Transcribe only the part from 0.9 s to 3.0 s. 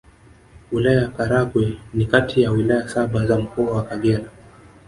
ya Karagwe ni kati ya Wilaya